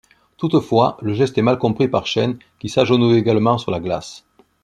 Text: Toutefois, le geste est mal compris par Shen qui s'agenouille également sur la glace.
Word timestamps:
Toutefois, 0.37 0.97
le 1.03 1.13
geste 1.13 1.37
est 1.37 1.43
mal 1.43 1.59
compris 1.59 1.87
par 1.87 2.07
Shen 2.07 2.39
qui 2.57 2.69
s'agenouille 2.69 3.17
également 3.19 3.59
sur 3.59 3.69
la 3.69 3.79
glace. 3.79 4.25